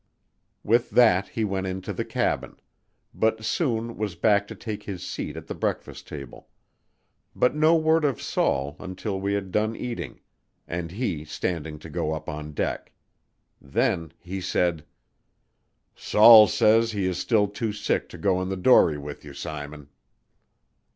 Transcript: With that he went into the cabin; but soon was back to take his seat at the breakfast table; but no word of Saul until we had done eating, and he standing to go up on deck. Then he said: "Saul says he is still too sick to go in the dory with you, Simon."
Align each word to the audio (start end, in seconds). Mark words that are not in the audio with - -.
With 0.63 0.89
that 0.89 1.27
he 1.27 1.45
went 1.45 1.67
into 1.67 1.93
the 1.93 2.03
cabin; 2.03 2.57
but 3.13 3.45
soon 3.45 3.97
was 3.97 4.15
back 4.15 4.47
to 4.47 4.55
take 4.55 4.81
his 4.81 5.05
seat 5.05 5.37
at 5.37 5.45
the 5.45 5.53
breakfast 5.53 6.07
table; 6.07 6.49
but 7.35 7.53
no 7.53 7.75
word 7.75 8.03
of 8.03 8.19
Saul 8.19 8.75
until 8.79 9.21
we 9.21 9.33
had 9.33 9.51
done 9.51 9.75
eating, 9.75 10.19
and 10.67 10.89
he 10.89 11.23
standing 11.23 11.77
to 11.77 11.87
go 11.91 12.13
up 12.13 12.27
on 12.29 12.53
deck. 12.53 12.91
Then 13.61 14.11
he 14.17 14.41
said: 14.41 14.85
"Saul 15.95 16.47
says 16.47 16.93
he 16.93 17.05
is 17.05 17.19
still 17.19 17.47
too 17.47 17.71
sick 17.71 18.09
to 18.09 18.17
go 18.17 18.41
in 18.41 18.49
the 18.49 18.57
dory 18.57 18.97
with 18.97 19.23
you, 19.23 19.35
Simon." 19.35 19.87